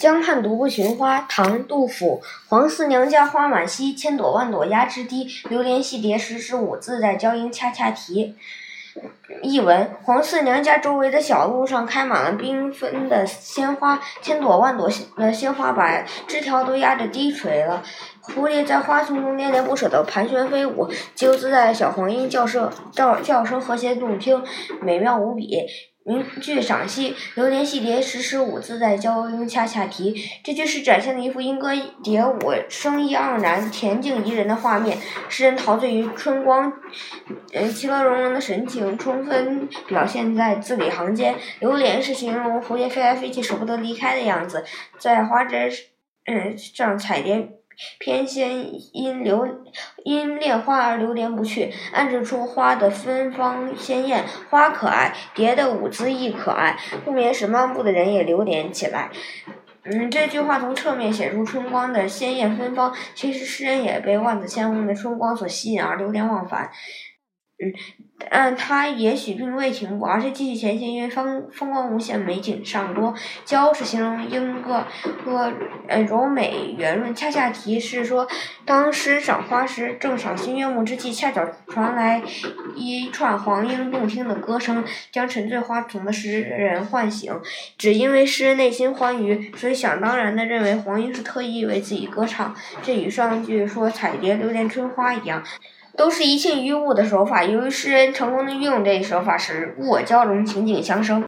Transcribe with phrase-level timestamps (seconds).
[0.00, 2.22] 江畔独步寻花，唐·杜甫。
[2.48, 5.28] 黄四娘家花满蹊，千朵万朵压枝低。
[5.50, 8.34] 流连戏蝶时时舞，自在娇莺恰恰啼。
[9.42, 17.82] 译文：黄四娘家周围的小路上开满了缤纷的鲜花，千朵万朵的鲜花把枝条都压得低垂了。
[18.22, 24.42] 蝴蝶在花丛中恋恋不舍地盘旋飞舞，自由自在的小黄莺叫声叫叫声和谐动听，
[24.80, 25.58] 美妙无比。
[26.10, 30.12] 名句赏析：流连戏蝶时时舞，自在娇莺恰恰啼。
[30.42, 31.68] 这句诗展现了一幅莺歌
[32.02, 34.98] 蝶舞、生意盎然、恬静宜人的画面。
[35.28, 36.72] 诗人陶醉于春光，
[37.52, 41.36] 呃，其乐融融的神情充分表现在字里行间。
[41.60, 44.64] 流连是形容蝴蝶飞来飞去、舍不得离开的样子，
[44.98, 45.70] 在花枝
[46.24, 47.59] 嗯上彩蝶。
[47.98, 49.46] 偏跹因流
[50.04, 59.10] 因恋花而流连不去，暗示出花的芬芳鲜艳，花可爱，蝶的舞姿亦可爱，不免使漫步的人也流连起来。
[59.82, 66.70] 嗯，这句话从侧面写出春光的鲜艳芬芳，其实诗人也被万紫千红的春光所吸引而流连忘返。
[67.62, 67.70] 嗯，
[68.30, 73.14] 但他也许并未停步，而是继续前行，因为风风光无限，美景尚多。
[73.44, 74.86] 娇是形容莺歌
[75.22, 75.52] 歌
[75.86, 78.26] 呃柔美圆润，恰恰提示说，
[78.64, 82.22] 当诗赏花时，正赏心悦目之际，恰巧传来
[82.74, 87.38] 一串黄莺动听的歌声，将沉醉花丛的诗人唤醒。
[87.76, 92.54] 只因为诗人内心欢愉，所以想当然的认为黄莺是特意为自己歌唱。
[92.82, 95.44] 这与上句说彩蝶流连春花一样。
[95.96, 101.24] 都是一切于物的手法，由于诗人成功的运用这一手法，时物我交融，情景相生。